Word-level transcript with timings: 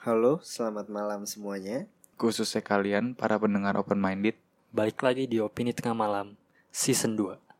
Halo, 0.00 0.40
selamat 0.40 0.88
malam 0.88 1.28
semuanya. 1.28 1.84
Khususnya 2.16 2.64
kalian, 2.64 3.12
para 3.12 3.36
pendengar 3.36 3.76
open 3.76 4.00
minded. 4.00 4.32
Balik 4.72 5.04
lagi 5.04 5.28
di 5.28 5.44
Opini 5.44 5.76
Tengah 5.76 5.92
Malam 5.92 6.40
Season 6.72 7.12
2 7.12 7.50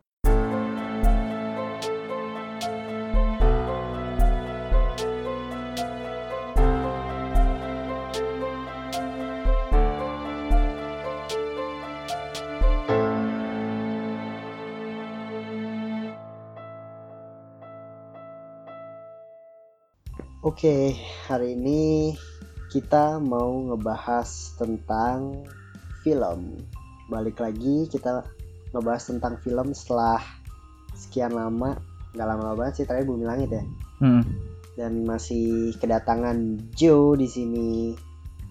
Oke, 20.41 20.97
hari 21.29 21.53
ini 21.53 22.17
kita 22.71 23.19
mau 23.19 23.67
ngebahas 23.75 24.55
tentang 24.55 25.43
film. 26.07 26.63
Balik 27.11 27.43
lagi 27.43 27.91
kita 27.91 28.23
ngebahas 28.71 29.11
tentang 29.11 29.35
film 29.43 29.75
setelah 29.75 30.23
sekian 30.95 31.35
lama, 31.35 31.75
nggak 32.15 32.29
lama 32.31 32.55
banget 32.55 32.83
sih, 32.83 32.87
terakhir 32.87 33.11
Bumi 33.11 33.27
Langit 33.27 33.51
ya. 33.51 33.65
Hmm. 33.99 34.23
Dan 34.79 35.03
masih 35.03 35.75
kedatangan 35.83 36.71
Joe 36.79 37.19
di 37.19 37.27
sini 37.27 37.93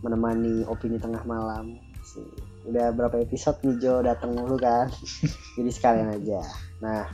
menemani 0.03 0.67
opini 0.67 0.99
tengah 0.99 1.23
malam. 1.23 1.79
Sih, 2.03 2.27
Udah 2.67 2.91
berapa 2.91 3.23
episode 3.23 3.63
nih 3.63 3.75
Joe 3.79 4.03
datang 4.03 4.35
mulu 4.35 4.59
kan? 4.59 4.91
Jadi 5.55 5.71
sekalian 5.71 6.11
aja. 6.11 6.43
Nah, 6.83 7.07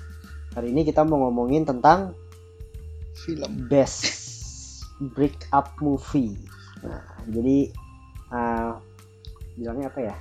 hari 0.57 0.73
ini 0.73 0.81
kita 0.81 1.05
mau 1.05 1.29
ngomongin 1.29 1.69
tentang 1.69 2.17
film 3.13 3.69
best 3.69 4.09
break 5.13 5.45
up 5.53 5.77
movie. 5.77 6.33
Nah, 6.85 7.01
jadi 7.27 7.73
uh, 8.31 8.77
bilangnya 9.57 9.89
apa 9.89 9.99
ya? 10.01 10.15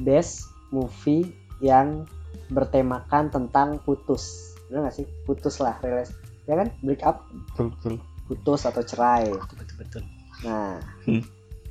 Best 0.00 0.48
movie 0.72 1.28
yang 1.60 2.04
bertemakan 2.52 3.32
tentang 3.32 3.80
putus. 3.82 4.54
Benar 4.68 4.90
gak 4.90 4.96
sih? 5.02 5.06
Putus 5.24 5.60
lah, 5.62 5.78
relas. 5.80 6.12
Ya 6.46 6.58
kan? 6.58 6.70
Break 6.82 7.02
up, 7.02 7.26
Betul, 7.52 7.74
betul. 7.74 7.94
putus 8.26 8.66
atau 8.66 8.82
cerai. 8.82 9.30
Betul-betul 9.30 10.02
Nah, 10.44 10.76
Hmm. 11.08 11.24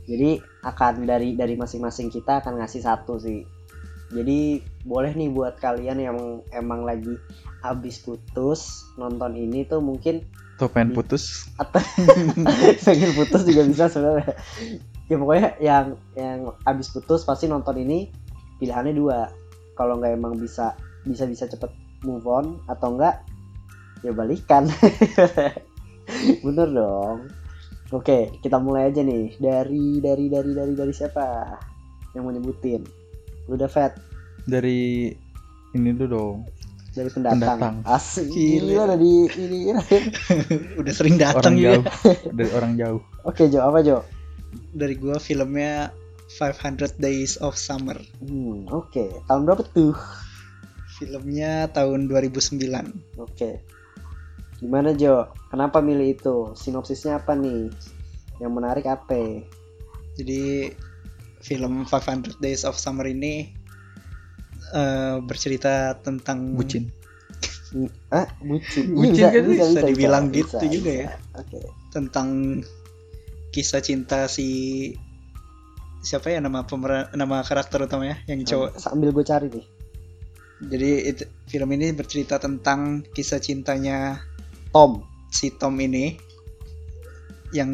jadi 0.10 0.42
akan 0.66 1.06
dari 1.06 1.38
dari 1.38 1.54
masing-masing 1.54 2.10
kita 2.10 2.42
akan 2.42 2.58
ngasih 2.58 2.82
satu 2.82 3.22
sih. 3.22 3.46
Jadi 4.10 4.62
boleh 4.86 5.14
nih 5.14 5.30
buat 5.30 5.62
kalian 5.62 5.98
yang 6.02 6.18
emang 6.50 6.82
lagi 6.86 7.14
habis 7.62 8.02
putus 8.02 8.86
nonton 8.98 9.34
ini 9.38 9.66
tuh 9.66 9.82
mungkin 9.82 10.26
Tuh 10.56 10.72
pengen 10.72 10.96
putus. 10.96 11.52
atau 11.60 11.84
pengen 12.88 13.12
putus 13.12 13.44
juga 13.44 13.68
bisa 13.68 13.92
sebenarnya. 13.92 14.40
Ya 15.12 15.16
pokoknya 15.20 15.50
yang 15.60 15.86
yang 16.16 16.40
abis 16.64 16.96
putus 16.96 17.28
pasti 17.28 17.52
nonton 17.52 17.76
ini 17.76 18.08
pilihannya 18.64 18.96
dua. 18.96 19.28
Kalau 19.76 20.00
nggak 20.00 20.16
emang 20.16 20.40
bisa 20.40 20.72
bisa 21.04 21.28
bisa 21.28 21.46
cepet 21.52 21.70
move 22.08 22.24
on 22.24 22.64
atau 22.72 22.96
enggak 22.96 23.20
ya 24.00 24.16
balikan. 24.16 24.72
Bener 26.46 26.68
dong. 26.72 27.28
Oke 27.92 28.32
kita 28.40 28.56
mulai 28.56 28.88
aja 28.96 29.04
nih. 29.04 29.36
Dari 29.36 30.00
dari 30.00 30.32
dari 30.32 30.52
dari 30.56 30.74
dari 30.74 30.94
siapa 30.96 31.52
yang 32.16 32.24
mau 32.24 32.32
nyebutin? 32.32 32.82
Lu 33.52 33.60
udah 33.60 33.68
vet 33.68 33.94
Dari 34.48 35.12
ini 35.76 35.90
dulu 35.92 36.08
dong. 36.08 36.38
Dari 36.96 37.10
pendatang, 37.10 37.40
Pendatang. 37.60 37.76
asik 37.86 38.32
Gila. 38.32 38.88
dari 38.90 39.14
ini 39.36 39.60
udah 40.80 40.94
sering 40.96 41.16
datang 41.16 41.54
juga 41.54 41.84
Dari 42.38 42.50
orang 42.52 42.74
jauh. 42.76 43.04
oke 43.22 43.44
Jo 43.46 43.60
apa 43.62 43.80
Jo 43.80 44.00
dari 44.72 44.96
gua 44.96 45.20
filmnya 45.20 45.92
500 46.32 46.96
Days 46.96 47.36
of 47.38 47.54
Summer 47.54 48.00
hmm, 48.20 48.72
oke 48.72 49.06
tahun 49.28 49.42
berapa 49.44 49.64
tuh 49.68 49.92
filmnya 50.96 51.68
tahun 51.70 52.08
2009 52.08 52.64
Oke. 53.20 53.60
Gimana 54.56 54.96
Jo? 54.96 55.28
Kenapa 55.52 55.84
milih 55.84 56.16
itu? 56.16 56.36
Sinopsisnya 56.56 57.20
apa 57.20 57.36
nih? 57.36 57.68
Yang 58.40 58.52
menarik 58.52 58.88
apa? 58.88 59.44
jadi 60.16 60.72
film 61.38 61.84
500 61.84 62.40
Days 62.40 62.64
of 62.64 62.74
Summer 62.74 63.04
ini 63.04 63.52
eh, 64.72 65.18
bercerita 65.20 65.94
tentang 65.98 66.56
Bucin. 66.56 66.90
Ah, 68.08 68.24
bucin. 68.40 68.96
Bucin 68.96 69.20
Iya, 69.20 69.36
kan 69.36 69.44
bisa 69.46 69.82
dibilang 69.84 70.26
gitu 70.32 70.64
juga 70.64 70.92
ya. 70.96 71.08
Oke. 71.36 71.60
tentang 71.92 72.60
kisah 73.50 73.80
cinta 73.80 74.28
si 74.28 74.48
siapa 76.02 76.28
ya 76.28 76.40
nama 76.40 76.64
pemeran 76.64 77.08
nama 77.14 77.40
karakter 77.42 77.84
utamanya 77.84 78.20
yang 78.26 78.44
cowok 78.44 78.76
Sambil 78.76 79.10
gue 79.10 79.24
cari 79.24 79.48
nih. 79.48 79.66
jadi 80.62 80.92
itu- 81.10 81.30
film 81.46 81.72
ini 81.72 81.92
bercerita 81.92 82.36
tentang 82.36 83.04
kisah 83.10 83.40
cintanya 83.40 84.24
Tom. 84.70 85.04
si 85.30 85.52
Tom 85.52 85.76
ini 85.78 86.16
yang 87.52 87.72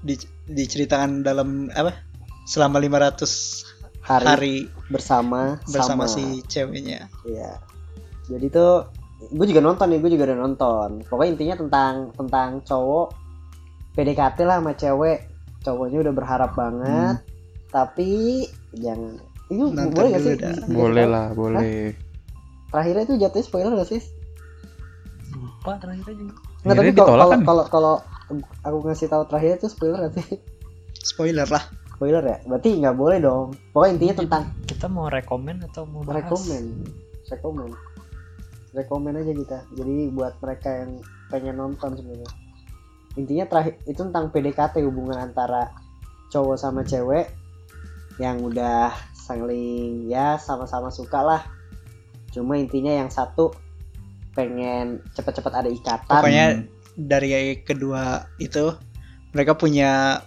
di- 0.00 0.18
diceritakan 0.44 1.22
dalam 1.22 1.66
apa 1.68 1.94
selama 2.44 2.78
500 2.78 3.81
Hari, 4.02 4.26
hari 4.26 4.56
bersama 4.90 5.62
bersama 5.70 6.04
sama. 6.04 6.14
si 6.14 6.42
ceweknya. 6.50 7.06
Iya. 7.22 7.62
Jadi 8.26 8.46
tuh 8.50 8.90
gue 9.30 9.46
juga 9.46 9.62
nonton 9.62 9.86
nih, 9.90 9.98
gue 10.02 10.10
juga 10.18 10.30
udah 10.30 10.38
nonton. 10.42 10.88
Pokoknya 11.06 11.30
intinya 11.38 11.54
tentang 11.62 11.94
tentang 12.18 12.48
cowok 12.66 13.14
PDKT 13.94 14.38
lah 14.42 14.58
sama 14.58 14.72
cewek. 14.74 15.30
Cowoknya 15.62 16.02
udah 16.02 16.14
berharap 16.14 16.58
banget, 16.58 17.22
tapi 17.70 18.50
jangan 18.74 19.22
Nonton 19.52 19.92
boleh 19.92 20.08
gak 20.16 20.22
sih? 20.24 20.36
dah. 20.40 20.56
Boleh 20.70 21.06
lah, 21.06 21.26
boleh. 21.36 21.92
Terakhirnya 22.72 23.04
itu 23.04 23.14
jatuhnya 23.20 23.44
spoiler 23.44 23.72
gak 23.76 23.90
sih? 23.92 24.02
Lupa 25.36 25.76
terakhirnya 25.76 26.16
juga 26.16 26.34
Nggak, 26.62 26.76
tapi 26.78 26.90
kalau 26.94 27.26
kan? 27.28 27.40
kalau 27.42 27.64
kalau 27.68 27.94
aku 28.62 28.76
ngasih 28.86 29.10
tahu 29.10 29.22
terakhir 29.28 29.60
itu 29.60 29.68
spoiler 29.68 30.08
gak 30.08 30.14
sih? 30.16 30.40
Spoiler 31.04 31.48
lah. 31.50 31.64
Spoiler 32.02 32.26
ya? 32.26 32.38
Berarti 32.50 32.82
nggak 32.82 32.98
boleh 32.98 33.18
dong. 33.22 33.54
Pokoknya 33.70 33.92
intinya 33.94 34.14
tentang 34.26 34.42
Kita 34.66 34.90
mau 34.90 35.06
rekomen 35.06 35.62
atau 35.70 35.86
mau 35.86 36.02
bahas? 36.02 36.26
rekomen, 36.26 36.82
rekomen, 37.30 37.70
rekomen 38.74 39.14
aja 39.22 39.30
kita. 39.30 39.58
Jadi 39.78 40.10
buat 40.10 40.34
mereka 40.42 40.82
yang 40.82 40.98
pengen 41.30 41.62
nonton 41.62 41.94
sebenarnya. 41.94 42.26
Intinya 43.14 43.46
terakhir 43.46 43.78
itu 43.86 44.02
tentang 44.02 44.34
PDKT 44.34 44.82
hubungan 44.82 45.14
antara 45.14 45.70
cowok 46.34 46.58
sama 46.58 46.82
cewek 46.82 47.30
yang 48.18 48.42
udah 48.42 48.90
saling 49.14 50.10
ya 50.10 50.42
sama-sama 50.42 50.90
suka 50.90 51.22
lah. 51.22 51.46
Cuma 52.34 52.58
intinya 52.58 52.90
yang 52.90 53.14
satu 53.14 53.54
pengen 54.34 55.06
cepet-cepet 55.14 55.54
ada 55.54 55.70
ikatan. 55.70 56.18
Pokoknya 56.18 56.66
dari 56.98 57.62
kedua 57.62 58.26
itu 58.42 58.74
mereka 59.30 59.54
punya 59.54 60.18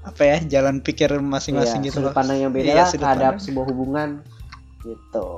apa 0.00 0.22
ya 0.24 0.36
jalan 0.48 0.80
pikir 0.80 1.12
masing-masing 1.20 1.84
Iya, 1.84 1.86
gitu 1.92 1.96
sudut 2.00 2.10
loh. 2.10 2.16
pandang 2.16 2.38
yang 2.40 2.52
beda 2.52 2.72
Iya, 2.72 2.84
terhadap 2.88 3.36
pandang. 3.36 3.44
sebuah 3.44 3.66
hubungan 3.68 4.08
gitu. 4.80 5.28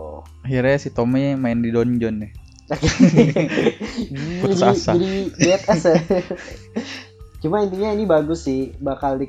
Akhirnya 0.46 0.76
si 0.78 0.88
Tommy 0.94 1.34
main 1.34 1.58
di 1.58 1.74
donjon 1.74 2.22
deh. 2.22 2.32
Putus 4.40 4.62
jadi, 4.62 4.70
asa. 4.70 4.92
jadi 4.94 5.10
BTS 5.34 5.82
ya. 5.82 5.98
Cuma 7.42 7.66
intinya 7.66 7.90
ini 7.90 8.06
bagus 8.06 8.46
sih, 8.46 8.70
bakal 8.78 9.18
di 9.18 9.26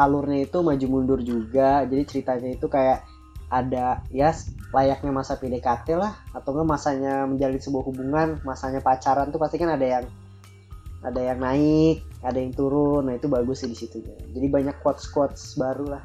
alurnya 0.00 0.48
itu 0.48 0.64
maju 0.64 0.86
mundur 0.88 1.20
juga. 1.20 1.84
Jadi 1.84 2.02
ceritanya 2.08 2.48
itu 2.56 2.66
kayak 2.72 3.04
ada 3.50 4.00
ya 4.14 4.30
layaknya 4.70 5.10
masa 5.10 5.34
PDKT 5.36 5.98
lah 5.98 6.14
atau 6.30 6.54
enggak 6.54 6.68
masanya 6.70 7.26
menjalin 7.28 7.60
sebuah 7.60 7.84
hubungan, 7.84 8.28
masanya 8.46 8.80
pacaran 8.80 9.28
tuh 9.28 9.42
pasti 9.42 9.58
kan 9.60 9.74
ada 9.76 9.86
yang 10.00 10.04
ada 11.04 11.20
yang 11.20 11.38
naik, 11.42 12.00
ada 12.20 12.36
yang 12.36 12.52
turun. 12.52 13.08
Nah, 13.08 13.16
itu 13.16 13.26
bagus 13.26 13.64
sih 13.64 13.68
di 13.68 13.76
situ. 13.76 14.00
Jadi 14.04 14.46
banyak 14.46 14.80
quotes-quotes 14.80 15.56
baru 15.56 15.96
lah 15.98 16.04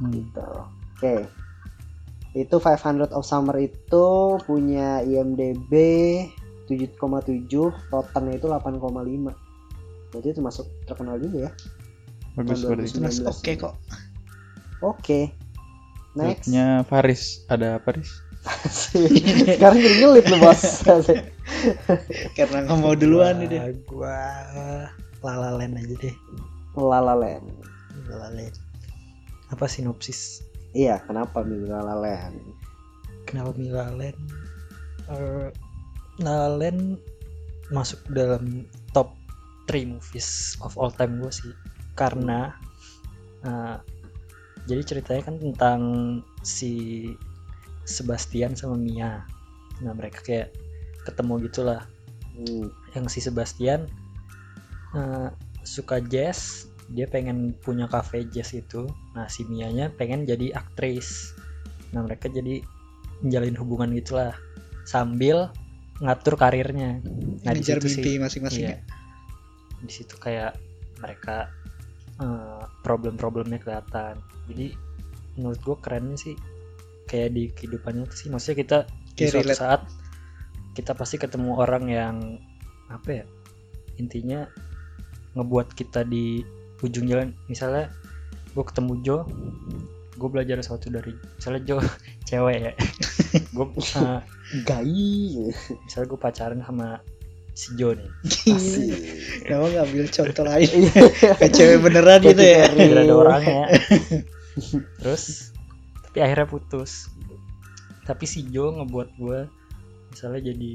Hmm. 0.00 0.10
gitu. 0.10 0.48
Oke. 0.98 1.26
Itu 2.32 2.56
500 2.58 3.12
of 3.12 3.22
Summer 3.22 3.54
itu 3.60 4.06
punya 4.42 5.04
IMDb 5.04 5.72
7,7, 6.66 7.70
Rottennya 7.92 8.40
itu 8.40 8.48
8,5. 8.48 9.36
Berarti 10.10 10.28
itu 10.32 10.40
masuk 10.40 10.66
terkenal 10.88 11.20
juga 11.20 11.46
ya. 11.46 11.52
Bagus 12.32 12.64
Tahun 12.64 12.80
berarti. 12.80 12.96
2019. 12.96 13.20
Jelas 13.20 13.36
oke 13.36 13.52
kok. 13.60 13.74
Oke. 14.80 15.20
Next. 16.16 16.48
Filmnya 16.48 16.82
Faris. 16.88 17.44
Ada 17.46 17.76
Faris. 17.78 18.10
Sekarang 19.46 19.78
jadi 19.78 19.96
ngelit 20.02 20.26
lu, 20.26 20.36
Bos. 20.40 20.82
Karena 22.36 22.58
nggak 22.66 22.78
mau 22.80 22.96
duluan 22.96 23.38
nih 23.38 23.48
deh. 23.48 23.60
Gua 23.86 24.18
lalalen 25.22 25.78
aja 25.78 25.94
deh 25.98 26.16
La 26.76 26.98
La 26.98 27.14
Land. 27.14 27.46
Lalalen 28.10 28.52
Apa 29.52 29.68
sinopsis? 29.68 30.40
Iya, 30.72 31.04
kenapa 31.04 31.44
milih 31.44 31.68
La 31.68 31.84
La 31.84 31.96
Land? 31.96 32.40
Kenapa 33.28 33.52
Milalen? 33.54 34.16
Uh, 35.06 35.52
Lalen 36.20 36.96
masuk 37.68 38.00
dalam 38.12 38.64
top 38.96 39.12
three 39.68 39.84
movies 39.88 40.56
of 40.64 40.76
all 40.76 40.92
time 40.92 41.20
gue 41.20 41.32
sih 41.32 41.52
karena 41.96 42.52
uh, 43.44 43.80
jadi 44.68 44.82
ceritanya 44.84 45.22
kan 45.32 45.36
tentang 45.40 45.80
si 46.44 47.06
Sebastian 47.88 48.52
sama 48.56 48.76
Mia 48.76 49.24
nah 49.80 49.92
mereka 49.96 50.20
kayak 50.20 50.52
ketemu 51.08 51.48
gitulah 51.48 51.82
Hmm. 52.32 52.72
yang 52.96 53.12
si 53.12 53.20
Sebastian 53.20 53.92
uh, 54.96 55.28
suka 55.62 56.02
jazz 56.02 56.66
dia 56.92 57.08
pengen 57.08 57.56
punya 57.62 57.88
cafe 57.88 58.26
jazz 58.28 58.52
itu 58.52 58.90
nah 59.16 59.30
si 59.30 59.46
Mianya 59.48 59.88
pengen 59.94 60.28
jadi 60.28 60.52
aktris 60.52 61.32
nah 61.94 62.04
mereka 62.04 62.28
jadi 62.28 62.60
menjalin 63.22 63.56
hubungan 63.56 63.94
gitulah 63.94 64.34
sambil 64.82 65.52
ngatur 66.02 66.34
karirnya 66.34 66.98
nah 67.46 67.52
di 67.54 67.62
ngejar 67.62 67.78
situ 67.78 68.02
mimpi 68.02 68.12
masing-masing 68.18 68.64
Iya. 68.74 68.76
Di 69.82 69.90
situ 69.90 70.14
kayak 70.14 70.54
mereka 71.02 71.50
eh, 72.22 72.62
problem-problemnya 72.86 73.58
kelihatan. 73.58 74.22
Jadi 74.46 74.70
menurut 75.34 75.58
gue 75.58 75.76
kerennya 75.82 76.14
sih 76.14 76.34
kayak 77.10 77.34
di 77.34 77.50
kehidupannya 77.50 78.06
sih 78.14 78.30
maksudnya 78.30 78.56
kita 78.62 78.78
di 79.16 79.26
Kayak 79.26 79.32
suatu 79.32 79.42
relate. 79.48 79.58
saat 79.58 79.80
kita 80.72 80.92
pasti 80.94 81.16
ketemu 81.18 81.50
orang 81.58 81.84
yang 81.90 82.16
apa 82.88 83.08
ya 83.10 83.24
intinya 84.00 84.48
ngebuat 85.36 85.72
kita 85.72 86.04
di 86.04 86.44
ujung 86.82 87.06
jalan 87.06 87.32
misalnya 87.46 87.88
gue 88.52 88.64
ketemu 88.66 88.92
Jo 89.06 89.18
gue 90.18 90.28
belajar 90.28 90.60
sesuatu 90.60 90.92
dari 90.92 91.14
misalnya 91.38 91.62
Jo 91.64 91.76
cewek 92.28 92.56
ya 92.58 92.72
gue 93.54 93.66
Gai. 94.68 95.32
misalnya 95.88 96.06
gue 96.12 96.20
pacaran 96.20 96.60
sama 96.60 97.00
si 97.52 97.76
Jo 97.76 97.92
nih 97.92 98.10
Asik. 98.52 98.92
Kenapa 99.44 99.64
nggak 99.68 99.84
ambil 99.88 100.06
contoh 100.08 100.44
lain 100.44 100.78
kayak 101.40 101.52
cewek 101.52 101.78
beneran 101.84 102.20
gitu 102.24 102.42
ya 102.44 102.64
biar 102.72 102.98
ada 103.04 103.14
orangnya 103.14 103.64
terus 105.00 105.52
tapi 106.08 106.18
akhirnya 106.20 106.48
putus 106.48 107.08
tapi 108.04 108.24
si 108.28 108.44
Jo 108.52 108.72
ngebuat 108.72 109.08
gue 109.16 109.40
misalnya 110.12 110.52
jadi 110.52 110.72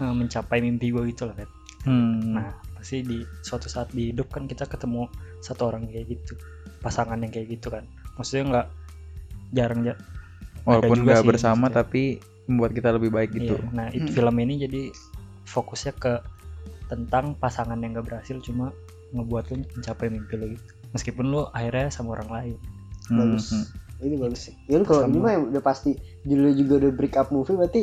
eh, 0.00 0.14
mencapai 0.16 0.64
mimpi 0.64 0.92
gue 0.92 1.02
gitu 1.12 1.28
lah 1.28 1.36
Fet. 1.36 1.50
Hmm. 1.84 2.36
nah 2.36 2.52
pasti 2.78 3.02
di 3.02 3.18
suatu 3.40 3.66
saat 3.66 3.90
di 3.90 4.10
hidup 4.10 4.28
kan 4.28 4.46
kita 4.46 4.64
ketemu 4.64 5.10
satu 5.40 5.66
orang 5.66 5.86
kayak 5.86 6.08
gitu 6.08 6.38
pasangan 6.78 7.18
yang 7.18 7.28
kayak 7.28 7.50
gitu 7.50 7.68
kan 7.68 7.82
maksudnya 8.14 8.44
nggak 8.48 8.66
jarang 9.50 9.80
ja- 9.84 10.00
Walaupun 10.62 11.00
nggak 11.02 11.24
bersama 11.24 11.66
maksudnya. 11.66 11.76
tapi 11.76 12.02
membuat 12.44 12.72
kita 12.72 12.88
lebih 12.90 13.10
baik 13.10 13.30
gitu. 13.34 13.56
Iya, 13.56 13.72
nah 13.72 13.88
itu 13.88 14.04
Hmm. 14.06 14.16
film 14.16 14.36
ini 14.38 14.54
jadi 14.58 14.82
fokusnya 15.44 15.92
ke 15.94 16.12
tentang 16.86 17.32
pasangan 17.34 17.76
yang 17.76 17.92
gak 17.94 18.06
berhasil 18.06 18.36
cuma 18.38 18.72
ngebuat 19.10 19.44
lu 19.48 19.56
mencapai 19.70 20.08
mimpi 20.08 20.34
lo 20.34 20.46
gitu 20.46 20.64
meskipun 20.90 21.24
lu 21.26 21.40
akhirnya 21.50 21.88
sama 21.88 22.14
orang 22.14 22.30
lain 22.30 22.56
Hmm, 23.06 23.18
Bagus. 23.18 23.46
hmm. 23.50 23.66
Ini 23.98 24.14
bagus 24.14 24.40
sih. 24.42 24.54
Ini 24.64 24.84
kalau 24.84 25.02
ini 25.02 25.18
mah 25.18 25.34
udah 25.42 25.58
pasti 25.58 25.90
judulnya 26.22 26.54
juga 26.54 26.72
udah 26.78 26.92
break 26.92 27.16
up 27.16 27.28
movie 27.28 27.56
berarti 27.56 27.82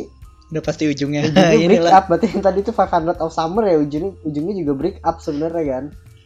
udah 0.53 0.61
pasti 0.61 0.85
ujungnya. 0.85 1.25
Ujungnya 1.25 1.69
break 1.81 1.95
up. 1.95 2.05
Berarti 2.11 2.25
yang 2.37 2.43
tadi 2.45 2.59
itu 2.61 2.71
500 2.71 3.17
of 3.23 3.31
Summer 3.33 3.63
ya 3.65 3.77
ujungnya 3.81 4.11
ujungnya 4.21 4.53
juga 4.61 4.73
break 4.77 4.97
up 5.01 5.17
sebenarnya 5.21 5.65
kan. 5.65 5.85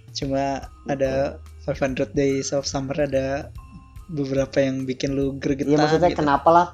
cuma 0.10 0.66
ada 0.90 1.38
500 1.70 2.18
Days 2.18 2.50
of 2.50 2.66
Summer 2.66 2.98
ada 2.98 3.54
beberapa 4.10 4.58
yang 4.58 4.90
bikin 4.90 5.14
lu 5.14 5.38
gregetan 5.38 5.70
Iya 5.70 5.78
maksudnya 5.86 6.10
gitu. 6.12 6.20
kenapa 6.26 6.50
lah? 6.50 6.68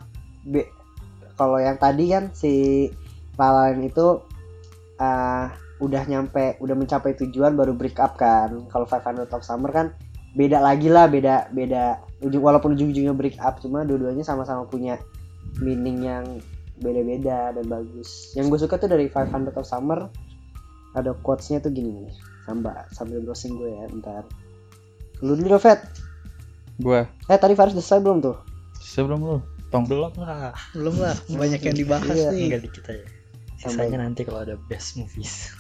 Kalau 1.36 1.60
yang 1.60 1.76
tadi 1.76 2.16
kan 2.16 2.32
si 2.32 2.88
Lalain 3.36 3.84
itu 3.84 4.24
ah, 5.04 5.52
udah 5.84 6.08
nyampe 6.08 6.56
udah 6.64 6.76
mencapai 6.80 7.12
tujuan 7.20 7.60
baru 7.60 7.76
break 7.76 8.00
up 8.00 8.16
kan. 8.16 8.64
Kalau 8.72 8.88
500 8.88 9.28
of 9.36 9.44
Summer 9.44 9.70
kan 9.76 9.92
beda 10.40 10.64
lagi 10.64 10.88
lah 10.88 11.12
beda 11.12 11.52
beda. 11.52 12.00
Ujung 12.24 12.40
walaupun 12.40 12.80
ujung-ujungnya 12.80 13.12
break 13.12 13.36
up 13.44 13.60
cuma 13.60 13.84
dua-duanya 13.84 14.24
sama-sama 14.24 14.64
punya 14.64 14.96
meaning 15.60 16.08
yang 16.08 16.24
beda-beda 16.80 17.56
dan 17.56 17.66
bagus. 17.68 18.36
Yang 18.36 18.46
gue 18.52 18.60
suka 18.68 18.76
tuh 18.80 18.90
dari 18.92 19.08
500 19.08 19.56
of 19.56 19.66
Summer 19.68 20.00
ada 20.96 21.12
quotesnya 21.24 21.60
tuh 21.60 21.76
gini 21.76 22.08
nih 22.08 22.16
sambil 22.48 22.72
sambil 22.96 23.20
browsing 23.24 23.56
gue 23.60 23.70
ya 23.72 23.86
bentar. 23.92 24.24
Lu 25.24 25.36
dulu 25.36 25.56
Fet 25.60 25.80
Gua? 26.76 27.08
Eh 27.32 27.40
tadi 27.40 27.56
Faris 27.56 27.72
selesai 27.72 28.04
belum 28.04 28.20
tuh? 28.20 28.36
Sebelum 28.84 29.20
lu? 29.24 29.38
Tong. 29.72 29.88
Belum 29.88 30.12
lah. 30.20 30.52
Belum 30.76 30.96
lah. 31.00 31.16
Banyak 31.32 31.64
yang 31.64 31.76
dibahas 31.76 32.12
Iya. 32.12 32.36
nih. 32.36 32.52
Tinggal 32.52 32.62
dikit 32.68 32.86
aja 32.92 33.06
sisanya 33.56 33.98
nanti 34.06 34.22
kalau 34.28 34.46
ada 34.46 34.56
best 34.70 35.00
movies. 35.00 35.56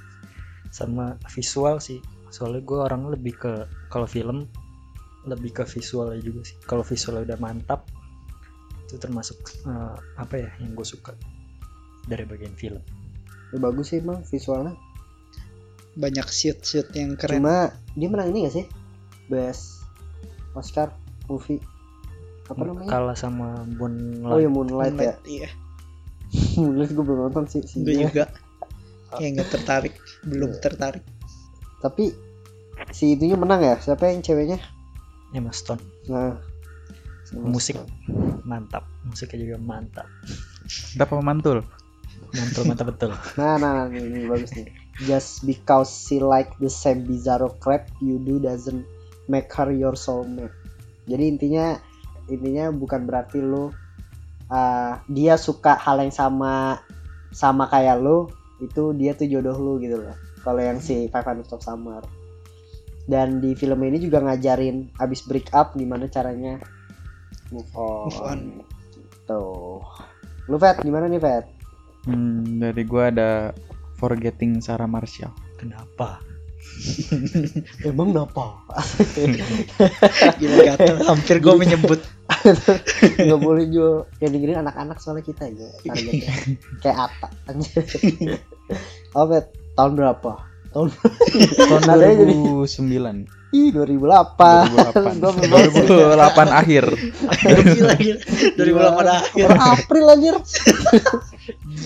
Sama 0.69 1.17
visual 1.31 1.81
sih. 1.81 2.03
Soalnya 2.29 2.61
gue 2.61 2.79
orang 2.79 3.07
lebih 3.09 3.33
ke 3.39 3.53
kalau 3.87 4.05
film 4.05 4.45
lebih 5.25 5.57
ke 5.57 5.63
visualnya 5.65 6.21
juga 6.21 6.45
sih. 6.45 6.57
Kalau 6.69 6.85
visualnya 6.85 7.33
udah 7.33 7.39
mantap 7.41 7.87
itu 8.95 9.03
termasuk 9.03 9.35
eh, 9.67 9.95
apa 10.15 10.39
ya 10.39 10.49
yang 10.63 10.71
gue 10.71 10.87
suka 10.87 11.11
dari 12.07 12.23
bagian 12.23 12.55
film. 12.55 12.79
Ya, 13.51 13.59
bagus 13.59 13.91
sih 13.91 13.99
emang 13.99 14.23
visualnya. 14.23 14.71
Banyak 15.99 16.27
shoot 16.31 16.63
shoot 16.63 16.87
yang 16.95 17.19
keren. 17.19 17.43
Cuma 17.43 17.75
dia 17.91 18.07
menang 18.07 18.31
ini 18.31 18.47
gak 18.47 18.55
sih? 18.55 18.65
Best 19.27 19.83
Oscar 20.55 20.95
movie. 21.27 21.59
Apa 22.47 22.61
namanya? 22.63 22.87
kalah 22.87 23.17
sama 23.19 23.67
Moonlight. 23.75 24.31
Oh 24.31 24.39
ya 24.39 24.47
Moonlight, 24.47 24.95
Moonlight, 24.95 25.19
ya 25.27 25.27
iya. 25.27 25.49
Moonlight 26.55 26.95
gue 26.95 27.03
belum 27.03 27.19
nonton 27.27 27.43
sih 27.51 27.61
sih. 27.67 27.83
Gue 27.83 28.07
juga. 28.07 28.31
Kayak 29.19 29.43
nggak 29.43 29.49
tertarik. 29.51 29.95
Belum 30.23 30.55
tertarik. 30.63 31.03
Tapi 31.83 32.15
si 32.95 33.19
itunya 33.19 33.35
menang 33.35 33.59
ya? 33.59 33.75
Siapa 33.75 34.07
yang 34.07 34.23
ceweknya? 34.23 34.61
Emma 35.35 35.51
Stone. 35.51 35.83
Nah 36.07 36.55
musik 37.33 37.75
mantap. 38.45 38.85
Musiknya 39.03 39.41
juga 39.41 39.57
mantap. 39.59 40.07
Apa 40.95 41.19
mantul? 41.19 41.65
Mantul 42.31 42.63
mantap 42.69 42.87
betul. 42.93 43.11
Nah 43.35 43.57
nah, 43.59 43.83
nah 43.83 43.85
ini, 43.89 44.23
ini 44.23 44.25
bagus 44.29 44.53
nih. 44.55 44.69
Just 45.03 45.43
because 45.43 45.91
she 45.91 46.23
like 46.23 46.55
the 46.61 46.71
same 46.71 47.03
bizarro 47.03 47.51
crap 47.59 47.91
you 47.99 48.21
do 48.21 48.39
doesn't 48.39 48.87
make 49.27 49.51
her 49.51 49.67
your 49.73 49.97
soulmate. 49.97 50.53
Jadi 51.09 51.23
intinya 51.27 51.75
intinya 52.31 52.71
bukan 52.71 53.03
berarti 53.05 53.43
lu 53.43 53.69
uh, 54.49 54.93
dia 55.11 55.35
suka 55.35 55.75
hal 55.77 56.01
yang 56.01 56.13
sama 56.13 56.79
sama 57.35 57.67
kayak 57.67 57.99
lu 57.99 58.31
itu 58.63 58.95
dia 58.95 59.11
tuh 59.11 59.27
jodoh 59.27 59.57
lu 59.57 59.73
gitu 59.83 59.99
loh. 59.99 60.15
Kalau 60.45 60.61
yang 60.61 60.77
si 60.79 61.09
500 61.09 61.51
of 61.51 61.61
Summer. 61.65 62.03
Dan 63.05 63.37
di 63.37 63.53
film 63.53 63.85
ini 63.85 64.01
juga 64.01 64.17
ngajarin 64.17 64.97
abis 64.97 65.29
break 65.29 65.53
up 65.53 65.77
gimana 65.77 66.09
caranya 66.09 66.57
move 67.53 67.71
on, 67.77 68.09
Move 68.09 68.21
on. 68.23 68.39
tuh 69.25 69.81
lu 70.45 70.57
Vet 70.61 70.81
gimana 70.81 71.09
nih 71.09 71.21
Vet 71.21 71.45
hmm, 72.05 72.61
dari 72.61 72.83
gua 72.85 73.09
ada 73.09 73.51
forgetting 73.95 74.59
Sarah 74.59 74.87
Marshall. 74.87 75.31
Kenapa? 75.55 76.19
Emang 77.87 78.11
kenapa? 78.11 78.59
Gila 80.39 80.57
gatel. 80.65 80.95
Hampir 81.07 81.37
gue 81.39 81.55
menyebut. 81.55 82.01
Nggak 83.25 83.41
boleh 83.41 83.65
juga 83.69 84.09
yang 84.19 84.31
dengerin 84.35 84.59
anak-anak 84.65 84.97
soalnya 84.99 85.23
kita 85.23 85.47
ya 85.47 85.69
targetnya. 85.85 86.33
Kayak 86.83 86.97
apa? 87.09 87.27
Anjir 87.47 87.83
oh 89.15 89.25
tahun 89.77 89.93
berapa? 89.95 90.31
Tahun 90.75 90.89
tahun 90.91 91.81
Nadanya 91.87 92.15
jadi 92.27 92.33
2009 92.35 93.44
ih 93.55 93.71
2008 93.71 95.15
2008 95.15 95.23
Gua 95.47 95.63
belum 95.71 95.87
2008 95.87 96.51
akhir. 96.51 96.85
Gila 97.63 97.93
gila. 97.95 98.19
2008 98.59 99.19
akhir. 99.23 99.47
April 99.55 100.05
anjir. 100.11 100.35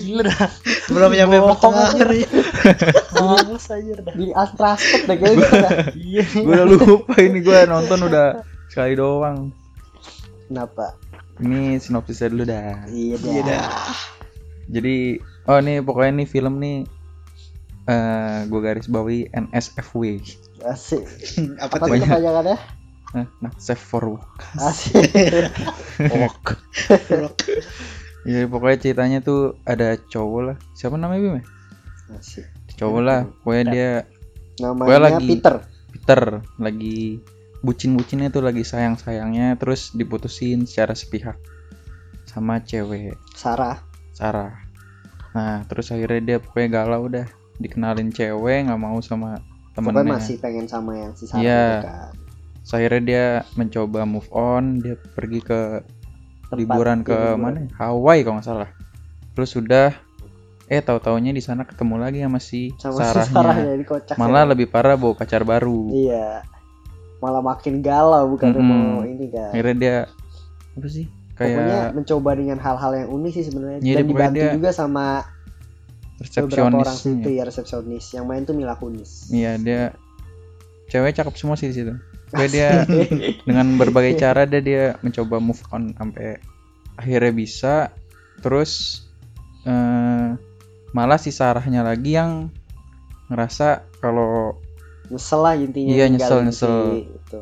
Gila 0.02 0.22
dah. 0.26 0.50
Belum 0.90 1.10
nyampe 1.14 1.36
pertengahan 1.38 2.08
ya. 2.10 2.28
Males 3.22 3.66
aja 3.70 3.92
dah. 4.02 4.14
Gini 4.18 4.32
astrastek 4.34 5.06
deh 5.06 5.16
kayaknya. 5.16 5.70
Iya. 5.94 6.24
Gue 6.42 6.54
udah 6.58 6.66
lupa 6.66 7.14
ini 7.22 7.38
gue 7.38 7.58
nonton 7.70 7.98
udah 8.10 8.42
sekali 8.66 8.98
doang. 8.98 9.54
Kenapa? 10.50 10.98
Ini 11.38 11.78
sinopsisnya 11.78 12.28
dulu 12.34 12.44
dah. 12.44 12.84
Iya 12.90 13.14
dah, 13.16 13.30
Iya 13.30 13.40
dah. 13.46 13.68
jadi 14.70 15.18
oh 15.50 15.58
ini 15.58 15.82
pokoknya 15.82 16.22
nih 16.22 16.28
film 16.30 16.62
nih 16.62 16.78
eh 17.90 18.38
gue 18.46 18.60
garis 18.62 18.86
bawahi 18.86 19.26
NSFW 19.34 20.22
asik. 20.66 21.02
Apa 21.64 21.76
apa 21.80 21.84
tuh? 21.86 21.96
kepanjangannya 21.96 22.58
nah, 23.10 23.26
nah 23.42 23.52
safe 23.58 23.82
for 23.82 24.18
work. 24.18 24.38
Asik. 24.56 25.02
Ya 28.20 28.44
pokoknya 28.44 28.76
ceritanya 28.76 29.18
tuh 29.24 29.56
ada 29.64 29.96
cowok 29.96 30.40
lah. 30.44 30.56
Siapa 30.76 31.00
namanya 31.00 31.20
Bim 31.24 31.34
ya? 31.40 31.44
asik. 32.20 32.44
Cowok 32.76 33.00
lah. 33.00 33.20
Pokoknya 33.40 33.64
dia 33.72 33.90
namanya 34.60 35.08
lagi- 35.08 35.24
Peter. 35.24 35.64
Peter. 35.88 36.44
Lagi 36.60 37.24
bucin-bucinnya 37.64 38.28
tuh 38.28 38.44
lagi 38.44 38.60
sayang-sayangnya 38.60 39.56
terus 39.56 39.96
diputusin 39.96 40.68
secara 40.68 40.92
sepihak 40.92 41.40
sama 42.28 42.60
cewek. 42.60 43.16
Sarah. 43.32 43.80
Sarah. 44.12 44.52
Nah, 45.32 45.64
terus 45.64 45.88
akhirnya 45.88 46.20
dia 46.20 46.36
pokoknya 46.44 46.68
galau 46.84 47.08
udah 47.08 47.24
dikenalin 47.56 48.12
cewek 48.12 48.68
nggak 48.68 48.80
mau 48.80 49.00
sama 49.00 49.40
pokoknya 49.72 49.92
temennya 49.92 50.14
masih 50.14 50.36
pengen 50.36 50.66
sama 50.66 50.92
yang 50.94 51.12
si 51.12 51.24
Sarah 51.24 51.40
Iya. 51.40 51.62
itu 51.62 51.86
kan 51.86 52.10
So, 52.60 52.76
akhirnya 52.76 53.02
dia 53.02 53.24
mencoba 53.54 54.04
move 54.04 54.28
on 54.30 54.78
dia 54.78 54.94
pergi 54.94 55.40
ke 55.40 55.80
Tempat 56.46 56.54
liburan 56.56 56.98
ke 57.00 57.14
liburan. 57.14 57.38
mana? 57.40 57.60
Hawaii 57.74 58.20
kalau 58.20 58.36
nggak 58.36 58.46
salah 58.46 58.70
terus 59.32 59.50
sudah 59.50 59.96
eh 60.66 60.78
tahu 60.78 60.98
taunya 60.98 61.30
di 61.30 61.40
sana 61.40 61.64
ketemu 61.64 61.94
lagi 61.96 62.18
sama 62.20 62.38
si 62.38 62.70
sama 62.76 62.94
si 62.94 63.00
Sarahnya 63.00 63.26
Sarah 63.26 63.56
jadi 63.56 63.84
kocak 63.84 64.14
malah 64.16 64.44
ya. 64.44 64.48
lebih 64.48 64.66
parah 64.66 64.94
bawa 64.94 65.14
pacar 65.14 65.42
baru 65.42 65.88
iya 65.90 66.44
malah 67.18 67.40
makin 67.40 67.80
galau 67.80 68.28
bukan 68.28 68.48
Mm-mm. 68.50 68.62
mau 68.62 69.02
ini 69.02 69.26
kan 69.28 69.50
akhirnya 69.50 69.76
dia 69.76 69.96
apa 70.70 70.86
sih 70.86 71.06
pokoknya 71.32 71.58
kayak 71.80 71.86
mencoba 71.92 72.30
dengan 72.34 72.58
hal-hal 72.58 72.92
yang 72.94 73.08
unik 73.10 73.32
sih 73.32 73.44
sebenarnya 73.44 73.78
Iya, 73.80 73.96
dan 73.96 74.04
dibantu 74.06 74.36
dia 74.36 74.50
juga 74.52 74.70
sama 74.70 75.06
beberapa 76.20 76.68
orang 76.68 76.84
resepsionis 76.84 77.00
situ 77.00 77.28
ya 77.32 77.42
resepsionis. 77.48 78.04
Yang 78.12 78.24
main 78.28 78.42
tuh 78.44 78.54
Mila 78.54 78.76
Kunis. 78.76 79.32
Iya 79.32 79.56
dia 79.56 79.82
cewek 80.92 81.16
cakep 81.16 81.34
semua 81.36 81.56
sih 81.56 81.72
di 81.72 81.76
situ. 81.80 81.94
Pokoknya 82.30 82.48
dia 82.52 82.68
dengan 83.48 83.66
berbagai 83.80 84.20
cara 84.20 84.44
dia 84.44 84.60
dia 84.60 84.84
mencoba 85.00 85.40
move 85.40 85.60
on 85.72 85.96
sampai 85.96 86.36
akhirnya 87.00 87.32
bisa. 87.32 87.74
Terus 88.44 89.02
eh, 89.64 90.28
malah 90.92 91.18
si 91.20 91.32
Sarahnya 91.32 91.80
lagi 91.80 92.14
yang 92.14 92.52
ngerasa 93.30 93.86
kalau 94.02 94.58
nyesel 95.10 95.40
lah 95.42 95.54
intinya 95.58 95.90
Iya, 95.90 96.06
nyesel, 96.10 96.38
nyesel. 96.46 97.06
itu. 97.06 97.40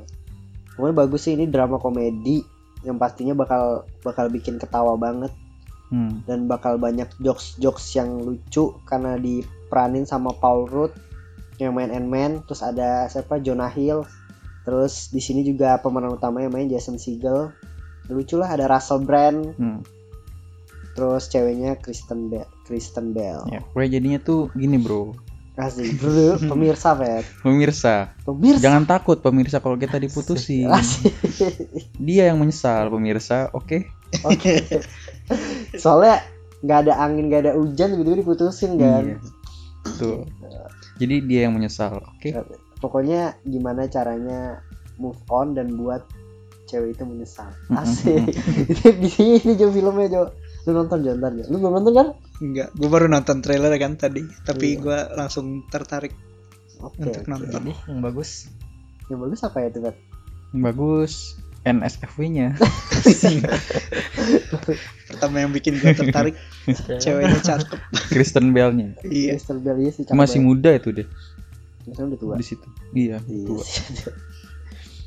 Pokoknya 0.76 0.94
bagus 0.94 1.20
sih 1.26 1.34
ini 1.34 1.50
drama 1.50 1.76
komedi 1.82 2.40
yang 2.86 2.96
pastinya 2.96 3.34
bakal 3.34 3.82
bakal 4.06 4.30
bikin 4.30 4.56
ketawa 4.62 4.94
banget 4.94 5.34
hmm, 5.90 6.24
dan 6.28 6.48
bakal 6.48 6.76
banyak 6.76 7.08
jokes-jokes 7.20 7.96
yang 7.96 8.20
lucu 8.22 8.76
karena 8.88 9.16
diperanin 9.16 10.04
sama 10.08 10.32
Paul 10.36 10.68
Rudd 10.68 10.94
yang 11.58 11.74
main 11.74 11.90
Ant-Man, 11.90 12.46
terus 12.46 12.62
ada 12.62 13.10
siapa 13.10 13.42
Jonah 13.42 13.70
Hill, 13.70 14.06
terus 14.62 15.10
di 15.10 15.18
sini 15.18 15.42
juga 15.42 15.82
pemeran 15.82 16.14
utamanya 16.14 16.46
main 16.54 16.70
Jason 16.70 16.96
Segel. 16.96 17.50
Lucu 18.08 18.38
lah 18.40 18.54
ada 18.54 18.70
Russell 18.70 19.02
Brand, 19.04 19.58
hmm. 19.58 19.80
terus 20.94 21.26
ceweknya 21.28 21.76
Kristen 21.76 22.30
Bell. 22.30 22.46
Kristen 22.68 23.16
Bell. 23.16 23.48
ya 23.48 23.64
jadinya 23.88 24.20
tuh 24.20 24.52
gini 24.52 24.76
bro 24.76 25.16
Asik, 25.58 25.98
bro, 25.98 26.38
pemirsa, 26.38 26.94
Fet. 26.94 27.26
pemirsa 27.44 28.14
Pemirsa. 28.22 28.62
jangan 28.62 28.84
takut 28.86 29.18
pemirsa 29.18 29.58
kalau 29.58 29.74
kita 29.74 29.98
diputusin 29.98 30.68
Asik. 30.70 31.10
dia 31.98 32.30
yang 32.30 32.38
menyesal 32.38 32.92
pemirsa 32.92 33.48
oke 33.56 33.88
Oke. 34.24 34.64
Soalnya 35.82 36.22
nggak 36.62 36.78
ada 36.88 36.92
angin, 36.98 37.30
nggak 37.30 37.42
ada 37.46 37.52
hujan, 37.54 37.94
tiba-tiba 37.94 38.16
diputusin 38.22 38.78
kan. 38.80 39.04
Iya. 39.04 39.16
Tuh. 39.98 40.26
Jadi 40.98 41.14
dia 41.24 41.46
yang 41.46 41.54
menyesal. 41.54 42.02
Oke. 42.02 42.34
Pokoknya 42.78 43.38
gimana 43.46 43.86
caranya 43.86 44.62
move 44.98 45.18
on 45.30 45.54
dan 45.54 45.78
buat 45.78 46.02
cewek 46.68 46.98
itu 46.98 47.02
menyesal. 47.06 47.48
Asik. 47.72 48.34
Itu 48.68 48.92
di 48.98 49.08
sini 49.08 49.40
ini 49.40 49.52
Jo 49.56 49.70
filmnya 49.70 50.06
Jo. 50.10 50.22
Lu 50.66 50.76
nonton 50.76 51.00
Jo 51.00 51.14
ntar 51.16 51.32
Jo. 51.32 51.46
Lu 51.48 51.56
belum 51.62 51.80
nonton 51.80 51.94
kan? 51.94 52.08
Enggak, 52.38 52.68
gue 52.76 52.88
baru 52.90 53.06
nonton 53.08 53.40
trailer 53.42 53.72
kan 53.80 53.98
tadi, 53.98 54.22
tapi 54.44 54.76
Iya. 54.76 54.82
gue 54.82 54.98
langsung 55.16 55.66
tertarik 55.70 56.12
Oke. 56.78 57.02
untuk 57.08 57.24
oke. 57.24 57.30
nonton. 57.30 57.62
Jadi 57.66 57.72
yang 57.90 57.98
bagus 58.04 58.46
Yang 59.08 59.18
bagus 59.24 59.40
apa 59.42 59.56
ya 59.64 59.68
tuh, 59.72 59.80
Bet? 59.88 59.96
Bagus. 60.52 61.14
NSFW-nya. 61.68 62.56
Pertama 65.08 65.36
yang 65.40 65.52
bikin 65.52 65.76
gue 65.78 65.92
tertarik, 65.92 66.34
ceweknya 67.02 67.40
cakep. 67.44 67.78
Kristen 68.12 68.56
Bell-nya. 68.56 68.96
Iya. 69.04 69.36
Mr. 69.36 69.60
Bell 69.60 69.78
iya 69.80 69.90
sih 69.92 70.04
cakep 70.04 70.16
Masih 70.16 70.40
muda 70.40 70.72
itu 70.72 70.92
deh 70.92 71.08
Maksudnya 71.88 72.08
udah 72.12 72.18
tua. 72.20 72.34
di 72.36 72.44
situ. 72.44 72.68
Iya, 72.92 73.16
Iya 73.24 73.46
tua. 73.48 73.64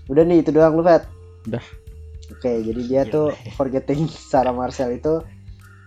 Udah 0.09 0.23
nih 0.25 0.41
itu 0.41 0.49
doang 0.49 0.73
lu, 0.73 0.81
Fet. 0.81 1.05
Udah. 1.45 1.61
Oke, 2.31 2.51
jadi 2.63 2.81
dia 2.87 3.01
tuh 3.05 3.35
forgetting 3.53 4.09
Sarah 4.09 4.55
Marcel 4.55 4.97
itu 4.97 5.21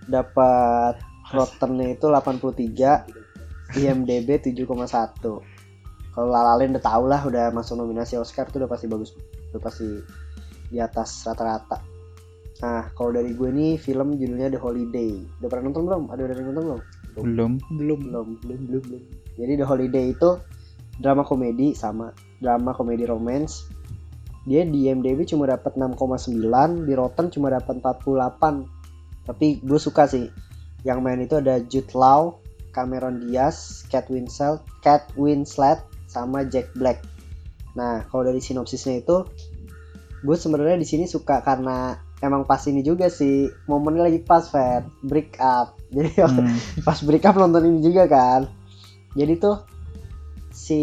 dapat 0.07 1.00
Rottennya 1.33 1.97
itu 1.97 2.07
83, 2.07 3.75
IMDb 3.75 4.38
7,1. 4.38 4.54
Kalau 6.14 6.31
La 6.31 6.47
La 6.47 6.54
Land 6.54 6.78
udah 6.78 6.85
tau 6.85 7.02
lah 7.11 7.26
udah 7.26 7.50
masuk 7.50 7.75
nominasi 7.75 8.14
Oscar 8.14 8.47
tuh 8.47 8.62
udah 8.62 8.71
pasti 8.71 8.87
bagus, 8.87 9.19
udah 9.50 9.59
pasti 9.59 9.99
di 10.68 10.78
atas 10.80 11.25
rata-rata. 11.26 11.80
Nah, 12.62 12.88
kalau 12.94 13.11
dari 13.12 13.35
gue 13.35 13.50
nih 13.50 13.76
film 13.76 14.16
judulnya 14.16 14.52
The 14.54 14.61
Holiday. 14.62 15.21
Udah 15.42 15.49
pernah 15.50 15.68
nonton 15.68 15.83
belum? 15.90 16.02
Ada 16.12 16.21
udah 16.25 16.37
nonton 16.38 16.64
belum? 16.64 16.80
Belum. 17.14 17.25
Belum. 17.25 17.52
belum 17.78 18.00
belum 18.11 18.26
belum 18.42 18.83
belum 18.90 19.02
jadi 19.38 19.52
The 19.62 19.66
Holiday 19.66 20.14
itu 20.14 20.38
drama 20.99 21.26
komedi 21.26 21.75
sama 21.75 22.14
drama 22.38 22.75
komedi 22.75 23.06
romance 23.06 23.66
dia 24.44 24.62
di 24.62 24.87
IMDb 24.87 25.25
cuma 25.25 25.49
dapat 25.49 25.75
6,9 25.75 26.85
di 26.85 26.92
Rotten 26.94 27.26
cuma 27.33 27.49
dapat 27.50 27.80
48 27.80 29.25
tapi 29.25 29.47
gue 29.64 29.80
suka 29.80 30.04
sih 30.06 30.28
yang 30.85 31.00
main 31.00 31.18
itu 31.25 31.40
ada 31.40 31.59
Jude 31.64 31.90
Law 31.97 32.38
Cameron 32.76 33.25
Diaz 33.25 33.83
Kate 33.88 34.12
Winslet 34.12 34.61
Kate 34.85 35.09
Winslet 35.16 35.80
sama 36.06 36.44
Jack 36.47 36.71
Black 36.76 37.02
nah 37.75 38.06
kalau 38.06 38.28
dari 38.28 38.38
sinopsisnya 38.38 39.02
itu 39.02 39.26
gue 40.25 40.37
sebenarnya 40.40 40.81
di 40.81 40.88
sini 40.88 41.04
suka 41.04 41.45
karena 41.45 42.00
emang 42.25 42.49
pas 42.49 42.64
ini 42.64 42.81
juga 42.81 43.12
sih 43.12 43.45
momennya 43.69 44.09
lagi 44.09 44.25
pas 44.25 44.49
Fed 44.49 44.88
break 45.04 45.37
up. 45.37 45.76
Jadi 45.95 46.11
Hmm. 46.25 46.57
pas 46.81 46.97
break 47.04 47.28
up 47.28 47.37
nonton 47.37 47.69
ini 47.69 47.85
juga 47.85 48.09
kan. 48.09 48.49
Jadi 49.12 49.33
tuh 49.37 49.61
si 50.49 50.83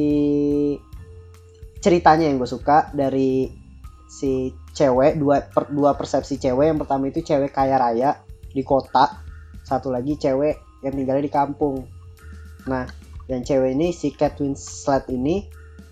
ceritanya 1.81 2.29
yang 2.29 2.37
gue 2.37 2.45
suka 2.45 2.93
dari 2.93 3.49
si 4.05 4.53
cewek 4.77 5.17
dua 5.17 5.41
per- 5.49 5.73
dua 5.73 5.97
persepsi 5.97 6.37
cewek. 6.37 6.69
Yang 6.69 6.79
pertama 6.85 7.09
itu 7.09 7.25
cewek 7.25 7.49
kaya 7.49 7.81
raya 7.81 8.21
di 8.53 8.61
kota. 8.61 9.25
Satu 9.65 9.89
lagi 9.89 10.21
cewek 10.21 10.85
yang 10.85 10.93
tinggalnya 10.93 11.25
di 11.25 11.33
kampung. 11.33 11.81
Nah 12.69 12.85
yang 13.25 13.41
cewek 13.41 13.73
ini 13.73 13.89
si 13.89 14.13
Kate 14.13 14.37
Winslet 14.43 15.09
ini 15.09 15.49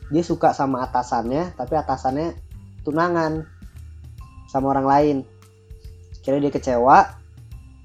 dia 0.09 0.25
suka 0.25 0.53
sama 0.57 0.85
atasannya 0.85 1.53
tapi 1.57 1.73
atasannya 1.77 2.48
tunangan 2.89 3.45
sama 4.49 4.73
orang 4.73 4.87
lain. 4.89 5.17
Kira 6.25 6.41
dia 6.41 6.49
kecewa 6.49 7.21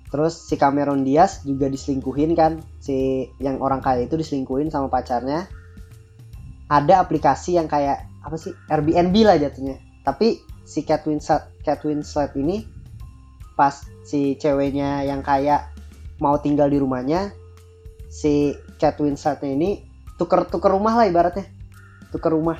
terus 0.08 0.46
si 0.46 0.54
Cameron 0.56 1.02
Diaz 1.02 1.42
juga 1.42 1.66
diselingkuhin 1.66 2.38
kan 2.38 2.62
si 2.78 3.26
yang 3.42 3.58
orang 3.58 3.82
kaya 3.84 4.08
itu 4.08 4.16
diselingkuhin 4.16 4.72
sama 4.72 4.88
pacarnya. 4.88 5.44
Ada 6.72 7.04
aplikasi 7.04 7.60
yang 7.60 7.68
kayak 7.68 8.08
apa 8.24 8.36
sih 8.40 8.56
Airbnb 8.72 9.14
lah 9.20 9.36
jatuhnya. 9.36 9.76
Tapi 10.00 10.40
si 10.64 10.80
Kate 10.88 11.04
Winslet, 11.12 11.44
Kate 11.60 11.84
Winslet 11.84 12.32
ini 12.40 12.64
pas 13.54 13.84
si 14.08 14.40
ceweknya 14.40 15.04
yang 15.04 15.20
kaya 15.20 15.68
mau 16.18 16.40
tinggal 16.40 16.72
di 16.72 16.80
rumahnya 16.80 17.36
si 18.08 18.56
Kate 18.80 19.04
Winsletnya 19.04 19.52
ini 19.52 19.84
tuker 20.16 20.48
tuker 20.48 20.72
rumah 20.72 20.96
lah 20.96 21.04
ibaratnya. 21.04 21.44
Tuker 22.14 22.32
rumah. 22.32 22.56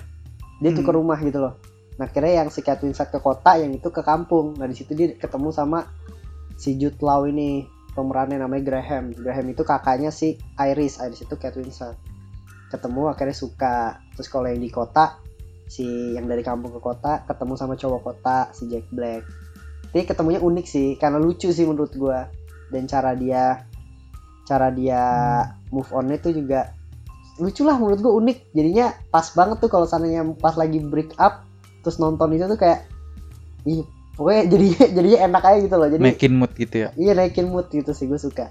Dia 0.60 0.70
Hmm. 0.74 0.78
tuker 0.82 0.94
rumah 0.94 1.18
gitu 1.22 1.38
loh 1.38 1.63
nah 1.94 2.10
kira 2.10 2.26
yang 2.26 2.50
si 2.50 2.60
Winslet 2.66 3.10
ke 3.14 3.22
kota 3.22 3.54
yang 3.54 3.70
itu 3.70 3.88
ke 3.94 4.02
kampung. 4.02 4.58
Nah 4.58 4.66
di 4.66 4.74
situ 4.74 4.98
dia 4.98 5.14
ketemu 5.14 5.54
sama 5.54 5.86
si 6.58 6.74
Jude 6.74 6.98
Law 6.98 7.26
ini 7.26 7.66
pemerannya 7.94 8.42
namanya 8.42 8.66
Graham. 8.66 9.14
Graham 9.14 9.46
itu 9.46 9.62
kakaknya 9.62 10.10
si 10.10 10.34
Iris. 10.58 10.98
Iris 10.98 11.22
itu 11.22 11.34
Kate 11.38 11.62
Winslet 11.62 11.94
ketemu 12.74 13.14
akhirnya 13.14 13.36
suka. 13.38 14.02
Terus 14.18 14.26
kalau 14.26 14.50
yang 14.50 14.58
di 14.58 14.70
kota 14.74 15.22
si 15.70 15.86
yang 16.18 16.26
dari 16.26 16.42
kampung 16.42 16.74
ke 16.74 16.80
kota 16.82 17.24
ketemu 17.24 17.54
sama 17.56 17.78
cowok 17.78 18.00
kota 18.02 18.50
si 18.50 18.66
Jack 18.66 18.90
Black. 18.90 19.22
Tapi 19.94 20.02
ketemunya 20.02 20.42
unik 20.42 20.66
sih 20.66 20.88
karena 20.98 21.22
lucu 21.22 21.54
sih 21.54 21.62
menurut 21.62 21.94
gua. 21.94 22.26
Dan 22.74 22.90
cara 22.90 23.14
dia 23.14 23.62
cara 24.44 24.74
dia 24.74 25.02
move 25.70 25.88
onnya 25.94 26.18
tuh 26.18 26.34
juga 26.34 26.74
lucu 27.38 27.62
lah 27.62 27.78
menurut 27.78 28.02
gua 28.02 28.12
unik. 28.18 28.50
Jadinya 28.50 28.90
pas 29.14 29.30
banget 29.30 29.62
tuh 29.62 29.70
kalau 29.70 29.86
seandainya 29.86 30.26
pas 30.42 30.58
lagi 30.58 30.82
break 30.82 31.14
up 31.22 31.46
terus 31.84 32.00
nonton 32.00 32.32
itu 32.32 32.48
tuh 32.48 32.56
kayak 32.56 32.88
ih 33.68 33.84
pokoknya 34.16 34.42
jadi 34.48 34.66
jadinya 34.96 35.18
enak 35.28 35.42
aja 35.44 35.58
gitu 35.60 35.76
loh. 35.76 35.88
Jadi 35.92 36.02
Naikin 36.02 36.34
mood 36.34 36.52
gitu 36.56 36.76
ya. 36.76 36.88
iya 36.96 37.12
naikin 37.12 37.52
mood 37.52 37.68
gitu 37.68 37.92
sih 37.92 38.08
gue 38.08 38.16
suka. 38.16 38.48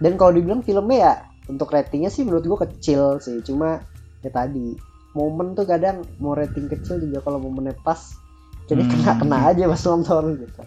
Dan 0.00 0.16
kalau 0.16 0.32
dibilang 0.32 0.64
filmnya 0.64 0.98
ya 0.98 1.12
untuk 1.46 1.68
ratingnya 1.68 2.08
sih 2.08 2.24
menurut 2.24 2.42
gue 2.42 2.58
kecil 2.64 3.20
sih. 3.20 3.44
Cuma 3.44 3.84
ya 4.24 4.30
tadi 4.32 4.74
momen 5.12 5.52
tuh 5.52 5.66
kadang 5.66 6.06
mau 6.18 6.32
rating 6.32 6.66
kecil 6.66 6.96
juga 6.98 7.20
kalau 7.20 7.36
momennya 7.38 7.74
pas 7.82 8.16
jadi 8.64 8.84
Hmm. 8.84 8.92
kena 8.92 9.12
kena 9.16 9.38
aja 9.48 9.64
pas 9.66 9.82
nonton 9.84 10.24
gitu. 10.38 10.62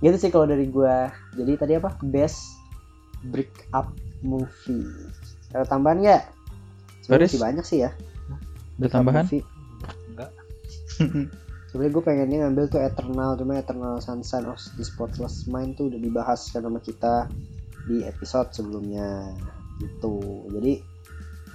Gitu 0.00 0.16
sih 0.18 0.30
kalau 0.30 0.46
dari 0.46 0.66
gue 0.66 0.94
jadi 1.36 1.52
tadi 1.54 1.72
apa? 1.76 1.94
Best 2.02 2.58
break 3.22 3.70
up 3.70 3.90
movie. 4.22 4.86
Ada 5.52 5.66
tambahan 5.68 5.98
nggak? 6.00 6.22
Sebenarnya 7.02 7.28
masih 7.28 7.42
banyak 7.42 7.64
sih 7.66 7.78
ya. 7.84 7.90
Ada 8.80 8.88
tambahan? 8.88 9.26
movie. 9.26 9.42
Sebenarnya 11.72 11.92
gue 11.96 12.04
pengennya 12.04 12.38
ngambil 12.44 12.64
tuh 12.68 12.80
Eternal 12.84 13.38
cuma 13.40 13.56
Eternal 13.56 13.96
Sunshine 14.04 14.44
of 14.44 14.60
the 14.76 14.84
Spotless 14.84 15.48
Mind 15.48 15.80
tuh 15.80 15.88
udah 15.88 16.00
dibahas 16.00 16.52
kan 16.52 16.68
sama 16.68 16.80
kita 16.84 17.30
di 17.88 18.04
episode 18.04 18.52
sebelumnya 18.52 19.32
gitu. 19.80 20.46
Jadi 20.52 20.84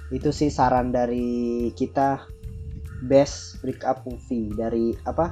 itu 0.08 0.30
sih 0.32 0.48
saran 0.48 0.90
dari 0.90 1.70
kita 1.76 2.24
best 3.06 3.62
breakup 3.62 4.02
movie 4.08 4.50
dari 4.52 4.96
apa? 5.06 5.30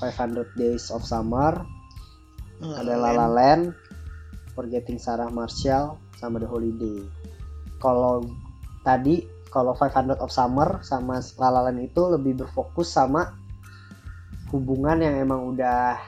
500 0.00 0.56
Days 0.56 0.88
of 0.94 1.04
Summer 1.04 1.60
ada 2.60 2.94
La 2.96 3.10
La 3.16 3.28
Land 3.28 3.72
Forgetting 4.52 5.00
Sarah 5.00 5.32
Marshall 5.32 5.96
sama 6.20 6.36
The 6.36 6.48
Holiday. 6.48 7.00
Kalau 7.80 8.28
tadi 8.84 9.24
kalau 9.48 9.72
500 9.72 10.20
of 10.20 10.30
Summer 10.30 10.84
sama 10.84 11.24
La 11.40 11.48
La 11.48 11.60
Land 11.68 11.80
itu 11.80 12.02
lebih 12.06 12.44
berfokus 12.44 12.92
sama 12.92 13.39
hubungan 14.50 14.98
yang 14.98 15.14
emang 15.16 15.46
udah 15.48 15.98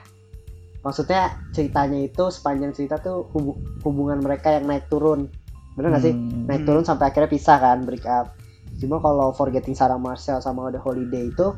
maksudnya 0.80 1.30
ceritanya 1.50 2.02
itu 2.02 2.26
sepanjang 2.28 2.74
cerita 2.74 2.98
tuh 2.98 3.30
hubu- 3.30 3.54
hubungan 3.80 4.18
mereka 4.18 4.50
yang 4.50 4.66
naik 4.66 4.86
turun 4.86 5.30
bener 5.72 5.88
gak 5.90 6.02
sih 6.02 6.12
Hmm. 6.12 6.44
naik 6.44 6.62
turun 6.62 6.82
sampai 6.82 7.08
akhirnya 7.08 7.30
pisah 7.30 7.56
kan 7.56 7.82
break 7.82 8.02
up 8.04 8.34
cuma 8.76 8.98
kalau 8.98 9.30
Forgetting 9.30 9.72
Sarah 9.72 9.96
Marshall 9.96 10.38
sama 10.38 10.68
The 10.68 10.76
Holiday 10.76 11.30
itu 11.30 11.54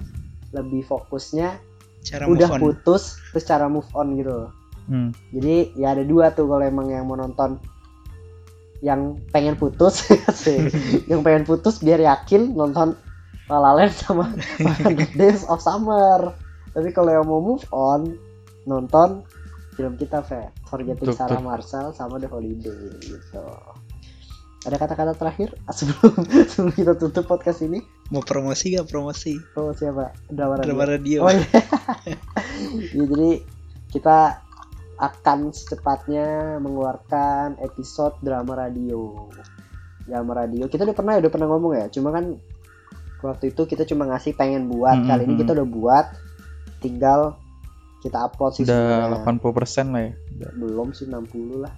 lebih 0.52 0.84
fokusnya 0.84 1.56
cara 2.04 2.28
udah 2.28 2.46
move 2.46 2.54
on. 2.54 2.60
putus 2.62 3.02
terus 3.32 3.44
cara 3.44 3.66
move 3.66 3.88
on 3.92 4.14
gitu 4.14 4.30
loh 4.30 4.50
Hmm. 4.84 5.16
jadi 5.32 5.72
ya 5.74 5.96
ada 5.96 6.04
dua 6.04 6.28
tuh 6.30 6.44
kalau 6.44 6.60
emang 6.60 6.92
yang 6.92 7.08
mau 7.08 7.16
nonton 7.16 7.56
yang 8.80 9.16
pengen 9.30 9.56
putus 9.56 10.04
sih. 10.36 10.68
yang 11.10 11.24
pengen 11.24 11.48
putus 11.48 11.80
biar 11.80 11.96
yakin 11.98 12.52
nonton 12.52 12.92
La 13.48 13.56
La 13.58 13.72
Land 13.72 13.96
sama 13.96 14.28
500 14.60 15.16
Days 15.20 15.42
of 15.46 15.58
Summer 15.58 16.36
tapi 16.74 16.90
kalau 16.90 17.10
yang 17.14 17.26
mau 17.26 17.40
move 17.40 17.64
on 17.70 18.18
nonton 18.66 19.22
film 19.78 19.94
kita 19.94 20.22
Fe 20.22 20.50
Forgetting 20.66 21.14
Sarah. 21.14 21.40
Marshall 21.40 21.94
sama 21.94 22.18
The 22.18 22.28
Holiday 22.28 22.98
gitu 23.02 23.46
ada 24.64 24.76
kata-kata 24.80 25.12
terakhir 25.12 25.52
sebelum 25.76 26.12
sebelum 26.48 26.72
kita 26.72 26.92
tutup 26.96 27.28
podcast 27.28 27.60
ini 27.62 27.84
Mau 28.12 28.20
promosi 28.20 28.76
gak 28.76 28.88
promosi? 28.88 29.36
oh 29.56 29.72
siapa 29.72 30.12
drama 30.28 30.60
radio 30.60 30.66
Drama 30.68 30.84
radio. 30.88 31.18
Oh 31.24 31.32
iya. 31.32 31.46
Ya, 32.94 33.02
jadi 33.02 33.42
kita 33.90 34.38
akan 34.98 35.50
secepatnya 35.50 36.58
mengeluarkan 36.62 37.58
episode 37.58 38.14
drama 38.22 38.54
radio. 38.54 39.26
Drama 40.06 40.32
radio. 40.38 40.70
Kita 40.70 40.86
udah 40.86 40.96
pernah 40.96 41.14
udah 41.18 41.30
pernah 41.32 41.48
ngomong 41.50 41.72
ya. 41.74 41.86
Cuma 41.90 42.14
kan 42.14 42.38
waktu 43.26 43.50
itu 43.50 43.66
kita 43.66 43.82
cuma 43.88 44.06
ngasih 44.06 44.38
pengen 44.38 44.70
buat. 44.70 45.02
Hmm, 45.02 45.08
Kali 45.10 45.22
ini 45.26 45.34
hmm. 45.34 45.42
kita 45.42 45.50
udah 45.58 45.68
buat. 45.68 46.06
Tinggal 46.84 47.40
kita 48.04 48.28
upload 48.28 48.52
sih 48.60 48.62
Udah 48.68 49.08
sebenarnya. 49.08 49.88
80% 49.88 49.96
lah 49.96 50.02
ya. 50.04 50.12
Udah. 50.12 50.50
Belum 50.60 50.88
sih 50.92 51.08
60 51.08 51.64
lah. 51.64 51.72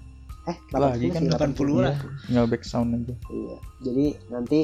Eh, 0.50 0.56
80 0.74 0.82
Lagi 0.82 1.06
kan 1.14 1.22
sih, 1.22 1.30
80 1.30 1.78
lah. 1.86 1.94
Tinggal 2.26 2.46
back 2.50 2.62
sound 2.66 2.90
aja. 2.98 3.14
Iya. 3.30 3.56
Jadi 3.86 4.06
nanti 4.34 4.60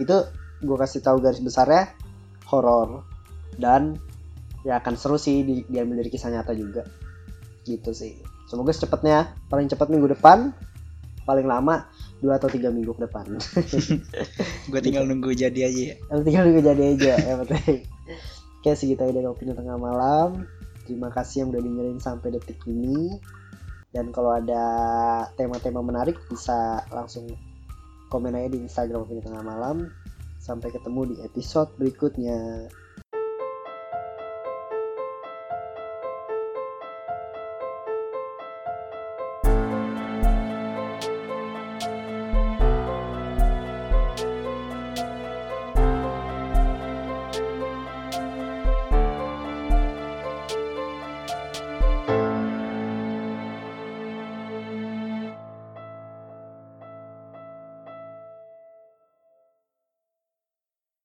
itu 0.00 0.16
gue 0.64 0.76
kasih 0.80 1.04
tahu 1.04 1.20
garis 1.20 1.44
besarnya 1.44 1.92
horor 2.48 3.04
dan 3.60 4.00
ya 4.64 4.80
akan 4.80 4.94
seru 4.96 5.20
sih 5.20 5.44
di, 5.44 5.62
diambil 5.68 6.00
dari 6.00 6.08
kisah 6.08 6.32
nyata 6.32 6.56
juga. 6.56 6.88
Gitu 7.68 7.92
sih. 7.92 8.16
Semoga 8.48 8.72
secepatnya 8.72 9.36
paling 9.52 9.68
cepat 9.68 9.92
minggu 9.92 10.08
depan, 10.16 10.56
paling 11.28 11.44
lama 11.44 11.84
dua 12.24 12.40
atau 12.40 12.48
tiga 12.48 12.72
minggu 12.72 12.96
ke 12.96 13.04
depan. 13.04 13.28
Gue 14.72 14.80
tinggal 14.80 15.04
nunggu 15.04 15.36
jadi 15.36 15.68
aja 15.68 15.82
ya. 15.92 15.96
Tinggal 16.24 16.48
juga 16.48 16.72
jadi 16.72 16.82
aja 16.96 17.12
yang 17.28 17.38
penting. 17.44 17.84
Oke 18.58 18.74
segitu 18.74 19.06
aja 19.06 19.14
dari 19.14 19.28
opini 19.30 19.54
tengah 19.54 19.78
malam. 19.78 20.42
Terima 20.82 21.14
kasih 21.14 21.46
yang 21.46 21.48
udah 21.54 21.62
dengerin 21.62 22.00
sampai 22.02 22.34
detik 22.34 22.58
ini. 22.66 23.14
Dan 23.94 24.10
kalau 24.10 24.34
ada 24.34 24.64
tema-tema 25.38 25.78
menarik 25.80 26.18
bisa 26.26 26.82
langsung 26.90 27.30
komen 28.10 28.34
aja 28.34 28.50
di 28.50 28.58
Instagram 28.66 29.06
opini 29.06 29.22
tengah 29.22 29.46
malam. 29.46 29.86
Sampai 30.42 30.74
ketemu 30.74 31.14
di 31.14 31.16
episode 31.22 31.70
berikutnya. 31.78 32.66